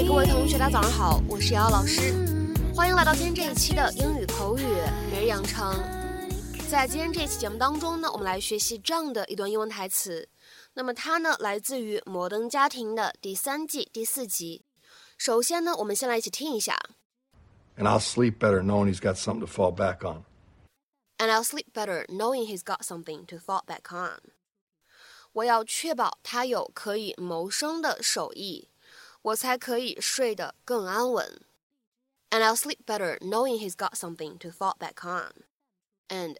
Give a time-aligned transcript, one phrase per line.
[0.00, 2.14] 嘿，各位同学，大家早上好，我是瑶瑶老师，
[2.74, 4.62] 欢迎来到今天这一期的英语口语
[5.12, 5.74] 每日养成。
[6.70, 10.26] 在今天这一期节目当中呢，我们来学习这样的一段英文台词。
[10.72, 14.64] 那么它呢，来自于《摩登家庭》的第三季第四集。
[15.18, 16.78] 首先呢，我们先来一起听一下。
[17.76, 20.24] And I'll sleep better knowing he's got something to fall back on.
[21.18, 24.20] And I'll sleep better knowing he's got something to fall back on.
[25.34, 28.69] 我要确保他有可以谋生的手艺，
[29.21, 31.41] 我才可以睡得更安稳。
[32.29, 35.45] And I'll sleep better knowing he's got something to fall back on.
[36.07, 36.37] And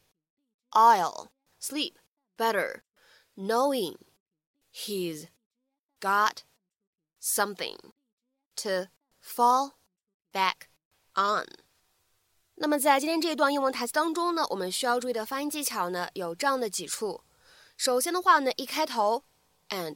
[0.72, 1.94] I'll sleep
[2.38, 2.82] better
[3.36, 3.98] knowing
[4.72, 5.28] he's
[6.02, 6.44] got
[7.22, 7.78] something
[8.58, 8.88] to
[9.22, 9.74] fall
[10.34, 10.68] back
[11.14, 11.46] on。
[12.56, 17.24] 那么在今天这一段英文台词当中呢，我们需要注意的发音技巧呢有这样的几处。
[17.78, 19.24] 首先的话呢，一开头
[19.70, 19.96] and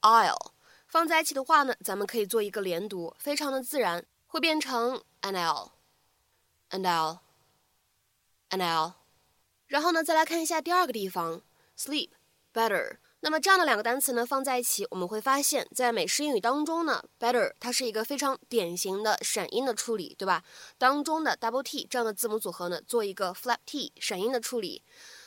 [0.00, 0.49] I'll
[0.91, 7.19] 放在一起的话呢，咱们可以做一个连读，非常的自然，会变成 anl，anl，anl。
[9.67, 11.41] 然后呢，再来看一下第二个地方
[11.77, 12.09] sleep
[12.53, 12.97] better。
[13.21, 20.43] 那么这样的两个单词呢放在一起，我们会发现，在美式英语当中呢，better 它是一个非常典型的闪音的处理，对吧？
[20.77, 24.83] 当中的 double t 这样的字母组合呢，做一个 flap t 闪音的处理。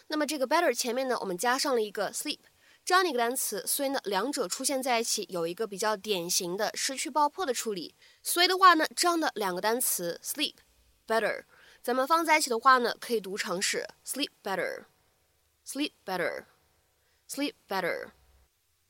[0.08, 2.40] 那么这个 better 前面呢，我们加上了一个 sleep
[2.84, 7.94] 这样的一个单词，所以呢，两者出现在一起有一个比较典型的失去爆破的处理。
[8.22, 10.56] 所以的话呢，这样的两个单词 sleep
[11.06, 11.44] better，
[11.82, 16.44] 咱们放在一起的话呢，可以读成是 sleep better，sleep better。
[17.26, 18.10] sleep better。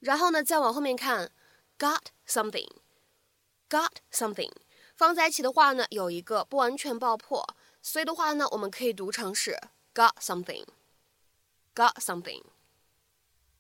[0.01, 1.31] 然后呢，再往后面看
[1.79, 4.51] ，got something，got something，
[4.97, 7.47] 放在一起的话呢，有一个不完全爆破，
[7.81, 9.57] 所以的话呢，我们可以读成是
[9.95, 12.43] got something，got something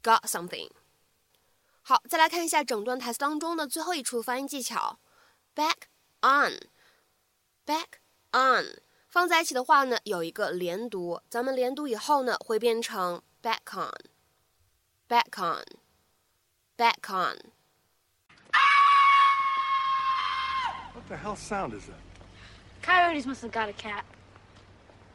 [0.03, 0.69] something，got something。
[1.81, 4.99] 好，再来看一下整段台词当中的最后一处发音技巧，
[5.55, 5.87] back
[6.21, 7.99] on，back
[8.31, 15.63] on，放在一起的话呢，有一个连读，咱们连读以后呢，会变成 back on。back on,
[16.77, 17.35] back on.
[20.93, 21.97] What the hell sound is that?
[22.83, 24.03] Coyotes must have got a cat.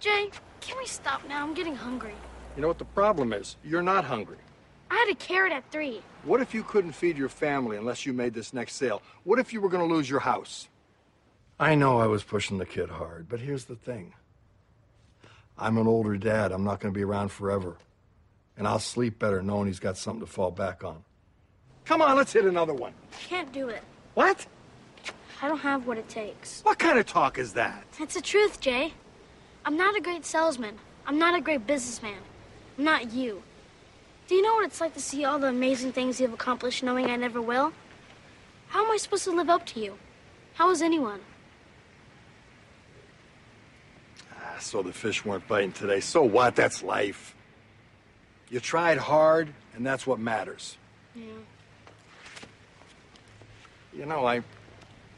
[0.01, 1.47] Jay, can we stop now?
[1.47, 2.17] I'm getting hungry.
[2.57, 3.57] You know what the problem is?
[3.63, 4.39] You're not hungry.
[4.92, 6.02] I had a carrot at three.
[6.24, 9.02] What if you couldn't feed your family unless you made this next sale?
[9.24, 10.68] What if you were going to lose your house?
[11.60, 14.14] I know I was pushing the kid hard, but here's the thing.
[15.58, 16.52] I'm an older dad.
[16.52, 17.78] I'm not going to be around forever
[18.60, 21.02] and I'll sleep better knowing he's got something to fall back on.
[21.86, 22.94] Come on, let's hit another one.
[23.28, 23.82] Can't do it.
[24.14, 24.46] What?
[25.42, 26.62] I don't have what it takes.
[26.62, 27.86] What kind of talk is that?
[28.00, 28.94] It's the truth, Jay.
[29.64, 30.78] I'm not a great salesman.
[31.08, 32.18] I'm not a great businessman.
[32.78, 33.42] I'm not you.
[34.30, 37.10] Do you know what it's like to see all the amazing things you've accomplished knowing
[37.10, 37.74] I never will?
[38.68, 39.98] How am I supposed to live up to you?
[40.54, 41.20] How is anyone?
[44.38, 46.00] Ah, so the fish weren't biting today.
[46.00, 46.56] So what?
[46.56, 47.36] That's life.
[48.52, 50.78] You tried hard, and that's what matters.
[51.16, 51.24] Yeah.
[53.92, 54.44] You know, I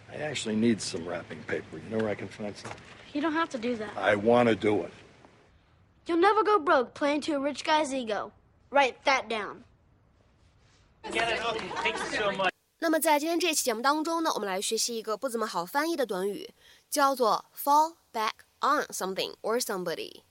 [0.10, 1.82] I actually need some wrapping paper.
[1.84, 2.72] You know where I can find some?
[3.12, 3.92] You don't have to do that.
[3.98, 4.94] I want to do it.
[6.08, 8.32] You'll never go broke playing to a rich guy's ego.
[8.72, 9.66] Write that down.
[11.04, 12.52] Thank you so much.
[12.80, 16.54] 那么在今天这期节目当中呢，我们来学习一个不怎么好翻译的短语，
[16.90, 20.22] 叫做 fall back on something or somebody.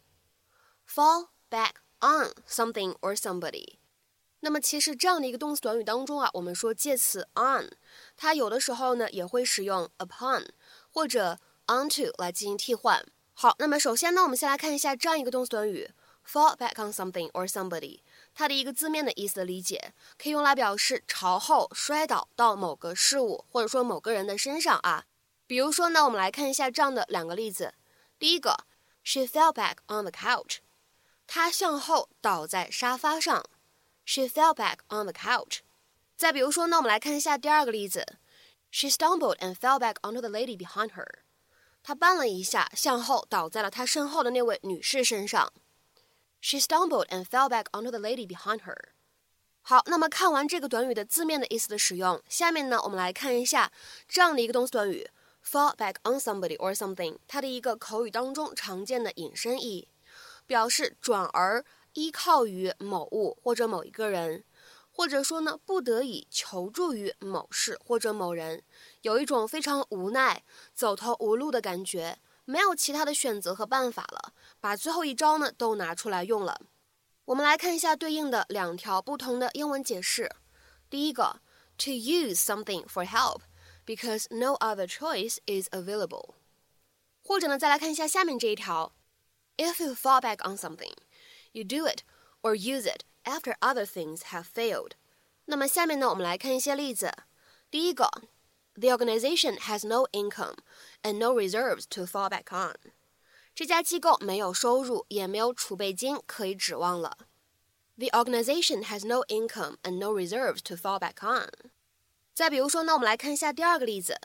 [0.88, 3.74] Fall back on something or somebody。
[4.40, 7.70] 那么其实这样的一个动词短语当中啊，我们说介词 on，
[8.16, 10.48] 它有的时候呢也会使用 upon
[10.90, 13.04] 或者 onto 来进行替换。
[13.34, 15.90] 好，那么首先呢，我们先来看一下这样一个动词短语
[16.26, 18.00] fall back on something or somebody，
[18.34, 25.04] 它的一个字面的意思的理解，可以用来表示朝后摔倒到某个事物或者说某个人的身上啊。
[25.46, 27.74] 比如说呢，我们来看一下这样的两个例子。
[28.18, 28.64] 第一个
[29.02, 30.58] ，She fell back on the couch。
[31.26, 33.44] 她向后倒在沙发上
[34.04, 35.60] ，She fell back on the couch。
[36.16, 38.18] 再比如说呢，我们来看一下第二个例子
[38.70, 41.06] ，She stumbled and fell back onto the lady behind her。
[41.82, 45.52] 她绊了一下，向后倒在了她身后的那位女士身上
[46.40, 48.76] ，She stumbled and fell back onto the lady behind her。
[49.62, 53.70] 好，那么看完这个短语的字面的意思的使用，下面呢，我们来看一下
[54.08, 55.08] 这样的一个动词短语
[55.44, 59.88] ，fall back on somebody or something，它的一个口语当中常见的引申义。
[60.46, 64.42] 表示转而依靠于某物或者某一个人，
[64.90, 68.64] 或者说呢，不得已求助于某事或者某人，
[69.02, 70.42] 有一种非常无奈、
[70.74, 76.61] 走投无路的感觉，没有其他的选择和办法了，把最后一招呢都拿出来用了。
[77.25, 80.29] 我们来看一下对应的两条不同的英文解释。
[80.89, 81.41] 第一个，
[81.77, 83.41] to use something for help，
[83.85, 86.35] because no other choice is available。
[87.23, 88.93] 或者呢，再来看一下下面这一条：
[89.57, 90.93] If you fall back on something,
[91.53, 92.01] you do it
[92.43, 94.91] or use it after other things have failed。
[95.45, 97.11] 那么下面呢，我们来看一些例子。
[97.71, 98.09] 第一个，
[98.75, 100.57] The organization has no income
[101.01, 102.75] and no reserves to fall back on。
[103.53, 107.17] 这家机构没有收入，也没有储备金可以指望了。
[107.97, 111.49] The organization has no income and no reserves to fall back on。
[112.33, 114.19] 再比如说呢，我们来看一下第二个例子。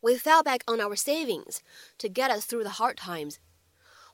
[0.00, 1.58] We fell back on our savings
[1.98, 3.36] to get us through the hard times。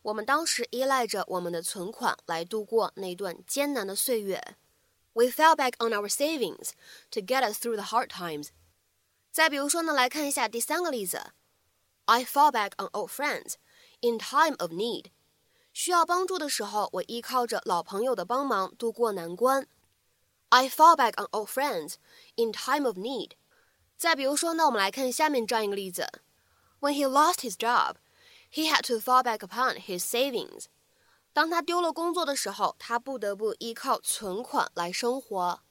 [0.02, 4.56] 我们当时依赖着我们的存款来度过那段艰难的岁月。
[5.12, 6.70] We fell back on our savings
[7.12, 8.48] to get us through the hard times。
[9.30, 11.32] 再比如说呢，来看一下第三个例子。
[12.08, 13.54] I fall back on old friends
[14.00, 15.06] in time of need。
[15.72, 19.66] 需要帮助的时候，我依靠着老朋友的帮忙度过难关。
[20.50, 21.94] I fall back on old friends
[22.36, 23.32] in time of need。
[23.96, 26.06] 再比如说呢，我们来看下面这样一个例子：
[26.80, 27.96] When he lost his job,
[28.52, 30.66] he had to fall back upon his savings。
[31.32, 35.62] 当他丢了工作的时候，他不得不依靠存款来生活。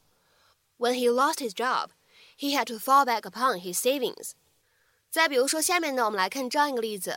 [0.78, 1.92] When he lost his job,
[2.38, 4.32] he had to fall back upon his savings。
[5.10, 7.16] 再比如说下面呢，我们来看这样一个例子：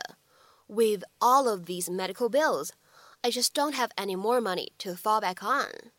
[0.67, 2.69] With all of these medical bills,
[3.21, 5.91] I just don't have any more money to fall back on。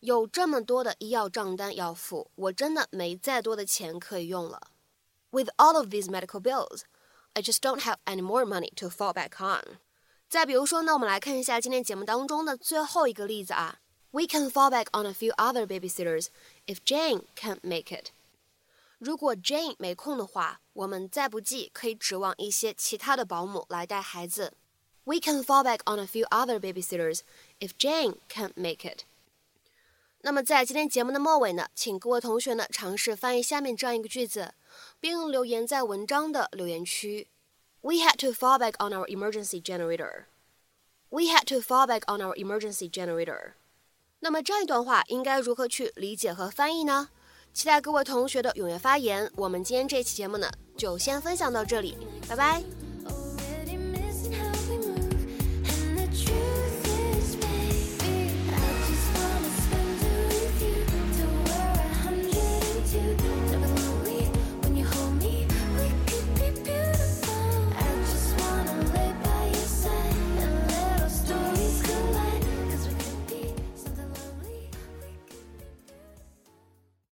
[0.00, 4.68] 有这么多的医药账单要付，我真的没再多的钱可以用了。
[5.30, 6.82] With all of these medical bills,
[7.32, 9.78] I just don't have any more money to fall back on。
[10.28, 13.80] 再比如说呢，我们来看一下今天节目当中的最后一个例子啊。
[14.10, 16.28] We can fall back on a few other babysitters
[16.66, 18.10] if Jane can't make it。
[18.99, 24.53] 如果 Jane 没空的话，我们再不济可以指望一些其他的保姆来带孩子。
[25.05, 27.21] We can fall back on a few other babysitters
[27.59, 29.05] if Jane can't make it。
[30.21, 34.53] 那么在今天节目的末尾呢，请各位同学呢尝试翻译下面这样一个句子，
[34.99, 37.29] 并留言在文章的留言区。
[37.79, 40.25] We had to fall back on our emergency generator.
[41.07, 43.53] We had to fall back on our emergency generator.
[44.19, 47.09] 那么这样一段话应该如何去理解和翻译呢？
[47.59, 49.29] 期待各位同学的踊跃发言。
[49.35, 52.63] 我们今天这期节目呢，就先分享到这里，拜拜。